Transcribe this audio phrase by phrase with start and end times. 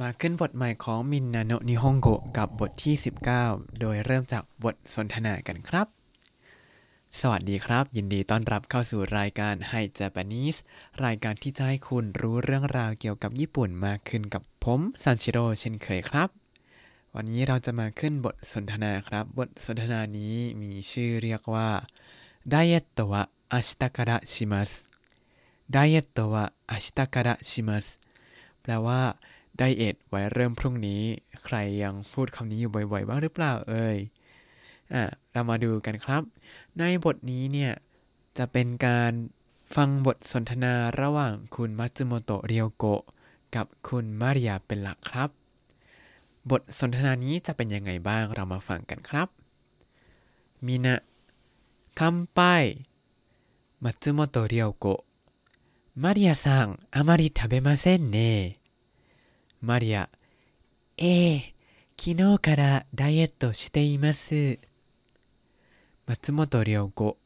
[0.00, 2.08] มาขึ้นบทใหม่ของมินนาโนนิฮงโก
[2.38, 2.94] กับบทที่
[3.36, 5.86] 19 โดยเริ่มจากบทสนทนากันครับ
[7.20, 10.58] สวัสดีครับ ยินดีต้อนรับเข้าสู่รายการ Hi Japanese
[11.04, 16.28] รายการที่จะให้คุณรู้เรื่องราวเกี่ยวกับญี่ปุ่นมากขึ้นกับผมซันชิโร่เช่นเคยครับ
[17.14, 21.68] วันนี้เราจะมาขึ้นบทสนทนาครับ บทสนทนานี้มีชื่อเรียกว่า
[22.50, 23.22] ไดเอตโตวะ
[23.52, 24.72] อาชิตะการะชิมัส
[25.72, 27.86] ไดเอตโตวะอาชิตะการะชิมัส
[28.62, 29.00] แปลว่า
[29.58, 31.02] ไดเอทไว้เริ่มพรุ่งนี้
[31.44, 33.96] ใครยังพูดคำนี้อยู่บ่อยๆบ้างหรือเปล่าเอ่ย
[34.94, 36.22] อะเรามาดูกันครับ
[36.78, 37.72] ในบทนี้เนี่ย
[38.38, 39.12] จะเป็นการ
[39.74, 43.02] ฟังบทสนทนาระหว่างคุณมัตสึโมโตะเรียวโกะ
[43.54, 45.30] กับคุณมาริยาเป็นหลักครับ
[46.50, 49.28] บทสนทนานี้จะเป็นยังไงบ้างเรามาฟังกันครับ
[50.66, 50.96] มินะ
[51.98, 52.40] คัมไป
[53.84, 55.00] มัตสึโมโตะเรียวโกะ
[56.02, 58.18] มาริยาซังอามาริทาเบมาเซนเน
[59.64, 60.10] マリア、
[60.98, 61.54] ええ、
[61.98, 64.58] 昨日からダイエットしています。
[66.06, 67.16] 松本涼子、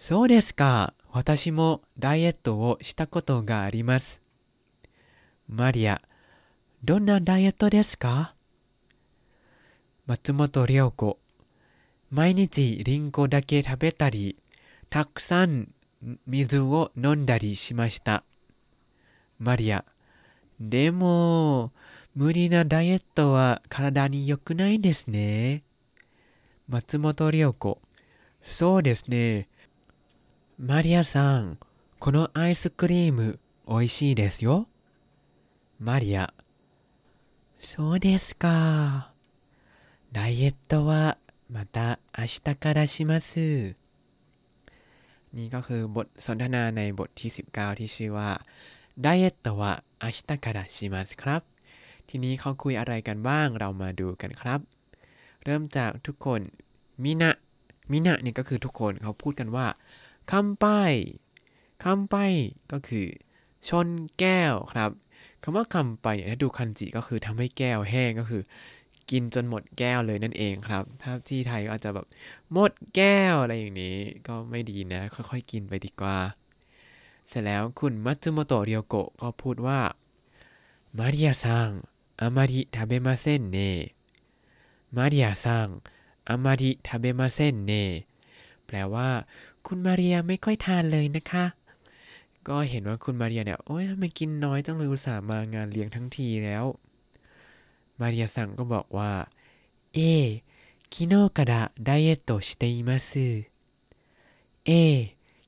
[0.00, 0.92] そうですか。
[1.12, 4.20] 私もダイエットをしたことがあります。
[5.46, 6.02] マリア、
[6.82, 8.34] どんなダイエットですか？
[10.06, 11.20] 松本涼子、
[12.10, 14.36] 毎日リンゴだけ食べたり、
[14.88, 15.68] たくさん
[16.26, 18.24] 水を飲んだりしました。
[19.38, 19.84] マリア、
[20.59, 21.71] でも、
[22.15, 25.63] 無理なダイエットは体に良くないですね。
[26.69, 27.81] 松本涼子、
[28.41, 29.49] そうですね。
[30.57, 31.59] マリアさん、
[31.99, 34.67] このアイスクリーム、美味しいですよ。
[35.79, 36.33] マリア、
[37.59, 39.11] そうですか。
[40.11, 41.17] ダイエットは
[41.49, 43.75] また明日からします。
[45.35, 48.29] นี่ก็คือบทสนทนาในบทที่ 19 ที่ชื่อว่า
[49.02, 51.42] ไดเอตวะอาชิตะการะชิมัสครับ
[52.08, 54.60] ทีนี้เขาคุยอะไรกันบ้างเรามาดูกันครับ
[55.44, 56.40] เริ่มจากทุกคน
[57.04, 57.30] มินะ
[57.90, 59.66] มินะเนี่ยก็คือทุกคนเขาพูดกันว่า
[60.30, 60.66] คัมไป
[61.84, 62.16] คัมไป
[62.72, 63.06] ก็คือ
[63.68, 63.88] ชน
[64.18, 64.90] แก้วครับ
[65.42, 68.42] คำว่าคัมไปเนี่ยถ้าดูคันจิก็คือทำให้แก้วแห้งก็คือ
[69.10, 72.06] กินจนหมดแก้วเลยนั่นเองครับ ถ้าที่ไทยก็อาจจะแบบ
[72.52, 73.96] หมดแก้วอะไรอย่างนี้
[74.26, 76.16] ก็ไม่ดีนะ ค่อยๆ กินไปดีกว่า
[77.29, 79.79] เสร็จแล้วคุณมัตสึโมโตะเรียวโกะก็พูดว่า
[80.97, 81.69] มาริยาซัง
[82.21, 83.57] อามาริทาเบมาเซนเน
[84.95, 85.67] มาริยาซัง
[86.29, 87.71] อามาริทาเบมาเซนเน
[88.65, 89.09] แปลว่า
[89.65, 91.45] คุณมาเรียไม่ค่อยทานเลยนะคะ
[92.47, 96.65] ก็เห็นว่าคุณมาเรียเนี่ย โอ้ยทำไมกินน้อยจังเลยอุตส่าห์มางานเลี้ยงทั้งทีแล้ว
[97.99, 99.11] มาเรียซังก็บอกว่า
[99.93, 99.99] เอ
[100.97, 103.19] 昨日からダイエットをしています。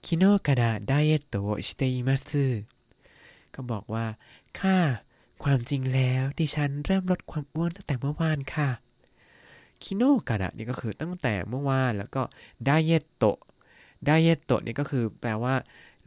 [0.07, 1.37] คิโนกะดาไดเอตโต
[1.67, 2.47] ชเตอิมัสึ
[3.55, 4.07] ก็บอกว่า
[4.59, 4.79] ค่ะ
[5.43, 8.69] ความจริงแล้วดิฉันเริ่มลดความอ้วนตั้งแต่เมื่อวานค่ะ
[9.83, 12.23] คิโนกะดะนี่ก็คือตั้งแต่เมื่อวานแล้วก็
[12.65, 13.25] ไดเอตโต
[14.05, 15.55] ไดเอตโตนี่ก็คือแปลว่า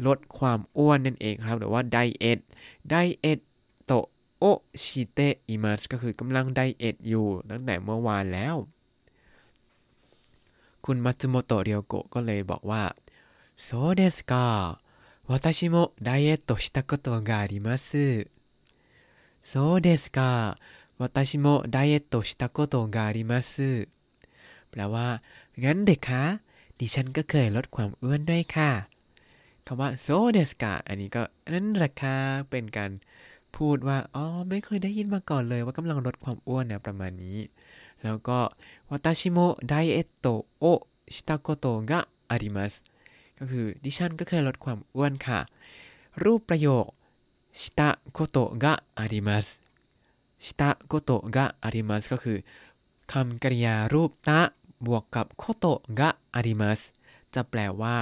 [0.06, 3.40] ลดความอ้วนนั่นเองครับหรือว่า diet ダイエッ
[3.86, 3.92] ト
[4.40, 8.56] をしています ก็คือกำลัง diet อยู่ ตั้งแต่เมื่อวานแล้ว
[10.86, 12.84] คุณมัตสึโมโตะเรียวโกะก็เลยบอกว่า
[13.57, 14.81] そうですか
[15.27, 18.27] 私もダイエットしたことがあります
[19.43, 20.57] そうですか
[20.99, 23.89] 私もダイエットしたことがあります
[24.71, 25.23] แปลว่า
[25.63, 26.43] งั้นเด็กคะ
[26.79, 28.71] ดิฉันก็เคยลดความอ้วนด้วยค่ะ
[29.67, 32.17] คำว่าโซเดสกาอันนี้ก็นั่นแหละค่ะ
[32.51, 32.91] เป็นการ
[33.57, 37.39] พูดว่า อ๋อ ไม่เคยได้ยินมาก่อนเลยว่ากำลังลดความอ้วนนะประมาณนี้
[38.03, 38.39] แล้วก็
[38.91, 40.27] วาตาชิโมไดเอตโต
[40.59, 40.65] โอ
[41.15, 41.45] ชิตาโ
[43.40, 45.40] ก็คือดิฉันก็เคยลดความอ้วนค่ะ
[46.24, 46.86] รูปประโยค
[47.60, 49.48] したことがあります
[50.46, 52.38] したことがあります ก็คือ
[53.12, 54.42] คำกริยารูป た
[54.86, 55.66] บวกกับ こと
[56.00, 56.80] があります
[57.34, 57.96] จะแปลว่า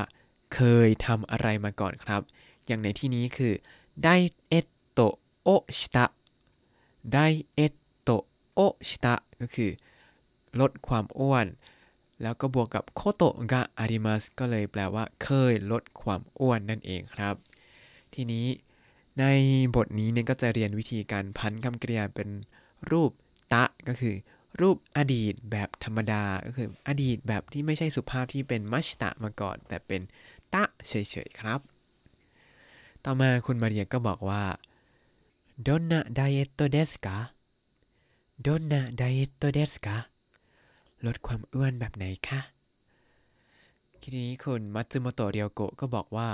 [0.53, 2.21] เคยทำอะไรมาก่อนครับ
[2.65, 3.53] อย่างในที่นี้คือ
[4.01, 4.07] ダ
[4.47, 4.99] イエット
[5.43, 7.17] をした ダ
[7.53, 8.09] イエット
[8.53, 9.71] をした ก็คือ
[10.59, 11.45] ลดความอ้วน
[12.22, 17.34] แล้วก็บวกกับโคโตะกะอาริมัสก็เลยแปลว่า เคยลดความอ้วนนั่นเองครับ
[18.14, 18.46] ทีนี้
[19.20, 19.24] ใน
[19.76, 22.28] บทนี้เนี่ยก็จะเรียนวิธีการพันคำกริยาเป็น
[22.90, 23.10] รูป
[23.52, 24.14] ตะก็คือ
[24.60, 30.00] รูปอดีตแบบธรรมดาก็คืออดีตแบบที่ไม่ใช่สุภาพที่เป็นมัชตะมาก่อน แต่เป็น
[30.54, 30.92] ตะเฉ
[31.26, 31.60] ยๆครับ
[33.04, 34.44] ต่อมาคุณมาเรียก็บอกว่า
[35.66, 37.34] どんなダイエットですか
[38.38, 40.08] どんなダイエットですか
[41.06, 42.40] ลดความอ้วนแบบไหนคะ
[44.00, 46.30] ทีนี้คุณมัตสึโมโตะเรียวโกะก็บอกว่า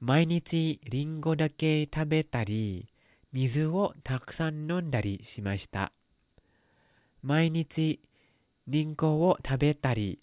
[0.00, 2.86] 毎日リンゴだけ食べたり
[3.32, 5.90] 水をたくさん飲んだりしました
[7.24, 7.98] 毎日
[8.68, 10.20] リンゴを食べたり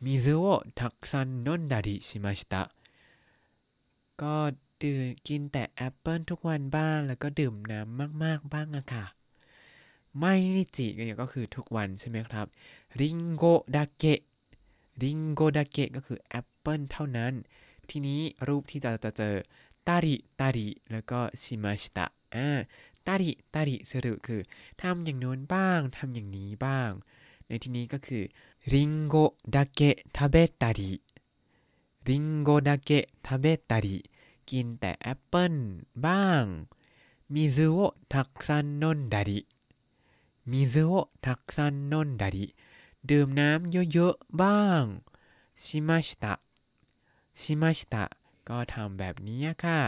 [0.00, 2.70] 水をたくさん飲んだりしました
[4.16, 9.04] ก็ดื่มกินแต่แอปเปิลทุกวันบ้างแล้วก็ดื่มน้ำมากๆบ้างอะค่ะ
[10.19, 10.87] ไม่นิจิ
[11.21, 12.47] ก็คือทุกวันใช่ไหมครับ
[12.99, 13.45] りんご
[13.75, 17.33] だけ りんごだけ ก็คือแอปเปิลเท่านั้น
[17.89, 19.35] ทีนี้รูปที่จะจะเจอ
[19.87, 22.47] たりたり แล้วก็ しました อ่า
[23.07, 24.41] たりたりする คือ
[24.81, 26.89] ทำอย่างโน้นบ้างทำอย่างนี้บ้าง
[27.47, 28.23] ในที่นี้ก็คือ
[28.73, 29.15] りんご
[29.55, 33.97] だけ食べたり りんごだけ食べたり
[34.49, 35.55] กินแต่แอปเปิล
[36.05, 36.43] บ้าง
[37.33, 37.79] มิซุโอ
[38.13, 39.39] ทักซันนนดาริ
[40.50, 40.92] มิซุโอ
[41.26, 42.46] ทักซันนนดาริ
[43.10, 44.82] ดื่มน้ำเยอะๆบ้าง
[45.64, 46.34] ชิมาชิตะ
[47.40, 48.04] ชิมาชิตะ
[48.48, 49.80] ก็ทำแบบนี้ค่ะ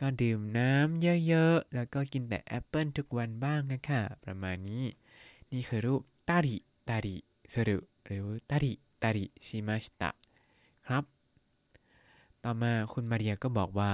[0.00, 4.84] ก็ดื่มน้ำเยอะๆ แล้วก็กินแต่แอปเปิลทุกวันบ้างนะค่ะ ประมาณนี้
[5.52, 6.56] นี่คือรูปตาริ
[6.88, 7.16] ตาริ
[7.52, 8.72] สรุหรือตาริ
[9.02, 10.10] ตาริชิมาชิตะ
[10.88, 11.04] ครับ
[12.42, 13.92] ต่อมาคุณมาเรียก็บอกว่า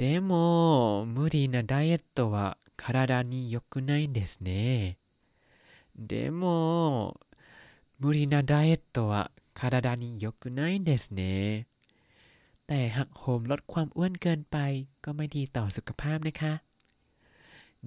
[0.00, 4.98] でも無理なダイエットは体に良くないですね
[5.96, 7.16] でも
[7.98, 11.66] 無理なダイエットは体に良くないですね
[12.66, 14.56] แต่หักโหมลดความอ้วนเกินไป
[15.04, 16.52] ก็ไม่ดีต่อสุขภาพนะคะ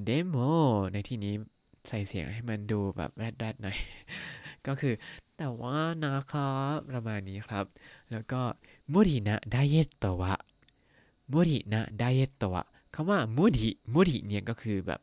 [0.04, 0.36] เดโม
[0.94, 1.36] ในที่นี้
[1.88, 3.78] ใส่เสียงให้มันดูแบบแรดๆหน่อย
[4.68, 4.94] ก็คือ
[5.38, 7.66] แต่ว่านะครับประมาณนี้ครับ
[8.12, 8.42] แล้วก็
[8.94, 10.34] มุรินะไดเอตโตวะ
[11.32, 12.64] มุรินะไดเอตโตวะ
[12.94, 15.02] คำว่ามุริมุริเนี่ยก็คือแบบ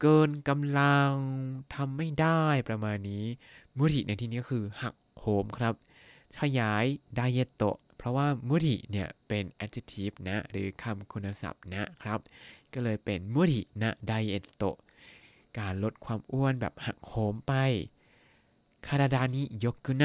[0.00, 1.12] เกินกำลัง
[1.74, 3.24] ทำไม่ได้ประมาณนี้
[3.76, 5.74] มุริในที่นี้ก็คือหักโหมครับ
[6.40, 7.62] ขยายไดเอโต
[7.96, 12.20] เพราะว่ามุริเนี่ยเป็น adjective นะ หรือคำคุณศัพท์นะครับ
[12.72, 14.64] ก็เลยเป็นมุรินะไดเอโต
[15.58, 17.52] การลดความอ้วนแบบหักโหมไป
[18.86, 20.04] คาราดานิยกุไน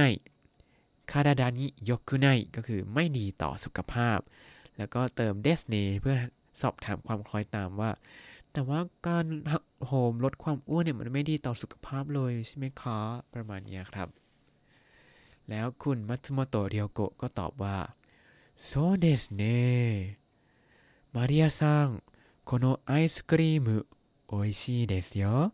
[1.12, 4.20] คาราดานิยกุไนก็คือไม่ดีต่อสุขภาพ
[4.78, 6.18] แล้วก็เติมเดสเนเพื่อ
[6.62, 7.92] สอบถามความคล้อยตามว่า
[8.52, 12.99] แต่ว่าการหัก โหมลดความอ้วนเนี่ยมันไม่ดีต่อสุขภาพเลยใช่ไหมคะ
[13.35, 14.09] ประมาณนี้ครับ
[15.51, 17.79] แล้วคุณมัตสึโมโตะเรียวโกะก็ตอบว่า
[18.65, 19.61] โซเดสเน่
[21.15, 21.87] มาริยาซัง
[22.49, 23.87] このアイスクリーム
[24.31, 25.53] 美味しいですよ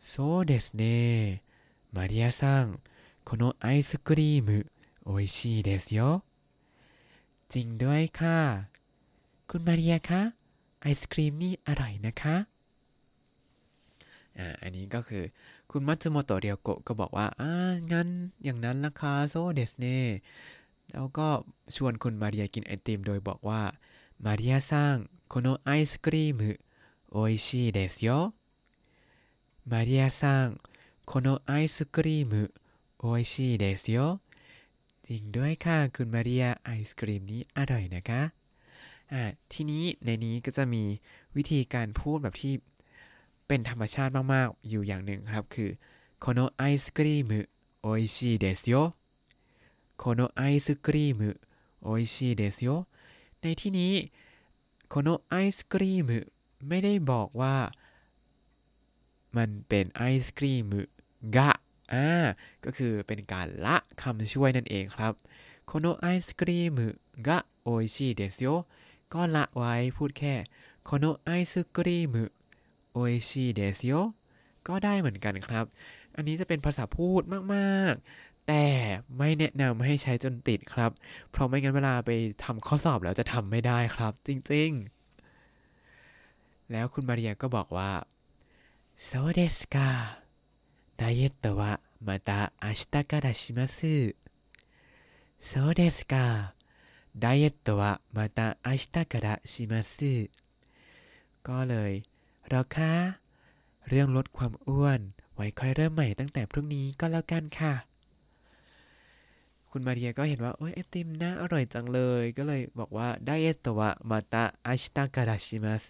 [0.00, 1.42] そうですね
[1.92, 2.78] マリアさん
[3.24, 4.66] このアイスクリーム
[5.06, 6.22] 美味しいですよ
[7.48, 8.68] จริงด้วยค่ะ
[9.48, 10.34] คุณมาริยาคะ
[10.80, 12.36] ไอศครีมนี่อร่อยนะคะ
[14.38, 15.24] อ่าอันนี้ก็คือ
[15.70, 17.52] คุณมัตสึโมโตะเรียวโกะก็บอกว่า อ่า
[17.92, 18.08] งั้น
[18.44, 19.98] อย่างนั้นราคาโซเดสเน่
[20.92, 21.28] แล้วก็
[21.74, 23.62] ชวนคุณมาเรียกินไอติมโดยบอกว่า
[24.24, 24.96] มาเรียซัง
[25.32, 26.58] このアイスクリーム
[27.14, 28.32] 美味しいですよ
[29.70, 30.58] มาเรียซัง
[31.10, 32.50] このアイスクリーム
[33.02, 34.20] 美味しいですよ
[35.06, 38.22] จริงด้วยค่ะ คุณมาเรียไอศครีมนี้อร่อยนะคะ
[39.12, 39.22] อ่า
[39.52, 40.84] ทีนี้ในนี้ก็จะมี
[41.36, 42.54] วิธีการพูดแบบที่
[43.46, 45.70] เป็นธรรมชาติมาก ๆ อยู่อย่างหนึ่งครับ คือ
[46.24, 47.48] このアイスクリーム
[47.84, 48.94] 美味しいですよ
[49.96, 51.40] このアイスクリーム
[51.84, 52.86] 美味しいですよ
[53.40, 54.10] ในที่นี้
[54.88, 56.10] このไอศครีม
[56.68, 57.56] ไม่ได้บอกว่า
[59.36, 60.72] มันเป็นไอศครีม
[61.36, 61.50] กะ
[61.92, 62.08] อ่า
[62.64, 65.14] ก็คือเป็นการละคำช่วยนั่นเองครับ
[65.66, 66.78] โคโนไอศครีม
[67.26, 68.46] กะโออิชิเดสโย
[69.12, 70.34] ก็ละไว้พูดแค่
[70.84, 72.14] โคโนไอศครีม
[72.92, 73.92] โออิชิเดสโย
[74.68, 75.64] ก็ได้เหมือนกันครับ
[76.16, 77.22] อันนี้จะเป็นภาษาพูด
[77.54, 78.64] มาก ๆ แต่
[79.18, 80.90] ไม่แนะนำให้ใช้จนติดครับ
[81.30, 82.10] เพราะไม่งั้นเวลาไป
[82.44, 84.70] ทำข้อสอบแล้วจะทำไม่ได้ครับ จริง
[85.90, 87.92] ๆ แล้วคุณมาเรียก็บอกว่า
[89.04, 89.88] โซเดสกา
[91.00, 94.14] ダイエットはまた明日からします
[95.40, 96.54] そうですか
[97.16, 100.28] ダイエットはまた明日からします
[101.44, 102.02] ก็เลย
[102.51, 102.93] รอคะ
[103.87, 104.99] เรื่องลดความอ้วน
[105.35, 107.73] ไว้ค่อยเริ่มใหม่ตั้งแต่พรุ่งนี้ก็แล้วกันค่ะ
[109.71, 115.83] คุณมาเรียก็เห็นว่า โอ้ยไอติมน่าอร่อยจังเลย ก็เลยบอกว่าไดเอตโตวะมาตาอาชิตาการาชิมัส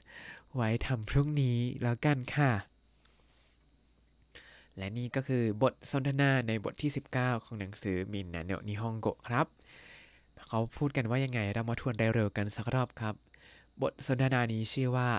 [0.55, 2.51] ไว้ทำพรุ่งนี้แล้วกันค่ะ
[4.77, 9.48] และนี่ก็คือบทสนทนาในบทที่ 19 ของหนังสือมินนาเนโนิฮงโกะครับ
[10.48, 13.15] เขาพูดกันว่ายังไงเรามาทวนได้เร็วกันสักรอบครับ
[13.81, 15.10] บทสนทนานี้ชื่อว่า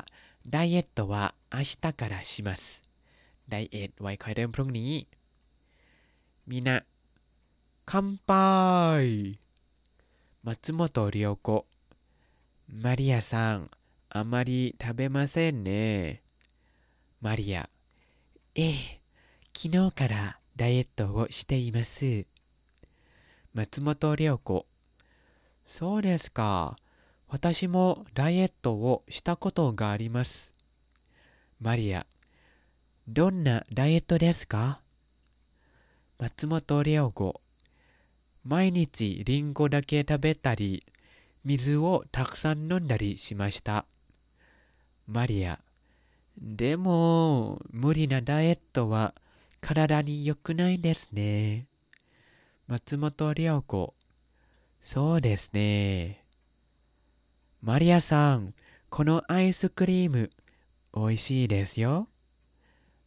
[0.51, 1.23] ไดเอตโตวะ
[1.53, 2.63] อาชิตาการาชิมัส
[3.49, 4.91] ไดเอทไว้ค่อยเริ่มพรุ่งนี้
[6.49, 6.77] มินะ
[7.89, 8.49] คัมปา
[9.03, 9.05] ย
[10.45, 11.63] มัตสึโมโตะเรียวโกะ
[12.83, 13.57] มาริยาซัง
[14.11, 16.23] あまり食べませんね。
[17.21, 17.69] マリア、
[18.55, 19.01] ええ、
[19.55, 22.25] 昨日からダイエットをしています。
[23.53, 24.65] 松本涼子、
[25.67, 26.75] そうですか。
[27.28, 30.52] 私もダイエットをしたことがあります。
[31.60, 32.06] マリア、
[33.08, 34.80] どんなダイエットですか？
[36.18, 37.40] 松本涼子、
[38.44, 40.86] 毎日リンゴだけ食べたり、
[41.44, 43.84] 水をたくさん飲んだりしました。
[45.06, 45.60] マリア、
[46.38, 49.14] でも、無理なダイエットは
[49.60, 51.66] 体に良くないですね。
[52.66, 53.94] 松本涼子、
[54.82, 56.23] そうですね。
[57.63, 58.53] マリアさん、
[58.89, 60.29] このアイスクリーム、
[60.93, 62.07] 美味しいですよ。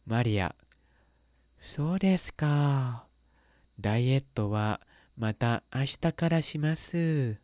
[0.05, 0.55] マリア、
[1.59, 3.07] そうですか。
[3.79, 4.79] ダイエットは
[5.17, 7.37] また明日からします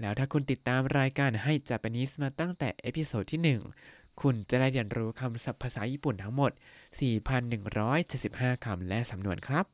[0.00, 6.52] แล้วถ้าคุณติดตามรายการให้จ a p a n e s e มาตั้งแต่เอพิโซดที่ 1 คุณจะได้เรียนรู้คำศัพท์ภาษาญี่ปุ่นทั้งหมด
[7.38, 9.66] 4,175 คำและสำนวนครับ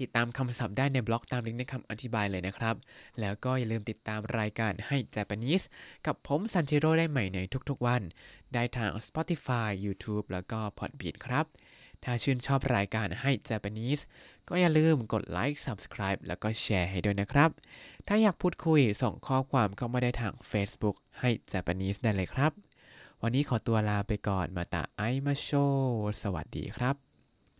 [0.00, 2.76] ติดตามคำศัพท์ได้ในบล็อกตามลิงก์ในคำอธิบายเลยนะครับ
[3.20, 5.64] แล้วก็อย่าลืมติดตามรายการให้ Japanese
[6.06, 8.02] กับผมซันเชโรได้ใหม่ในทุกๆวัน
[8.54, 11.46] ได้ทาง Spotify YouTube แล้วก็ Podbean ครับ
[12.04, 14.02] ถ้าชื่นชอบรายการให้ Japanese
[14.48, 17.50] ก็อย่าลืมกดไลค์ Subscribe แล้วก็แชร์ให้ด้วยนะครับ
[18.08, 22.52] ถ้าอยากพูดคุยส่งข้อความเข้ามาได้ทาง Facebook ให้ Japanese ได้เลยครับ
[23.22, 25.50] วันนี้ขอตัวลาไปก่อนมาตาไอมาโช
[26.22, 27.03] สวัสดีครับ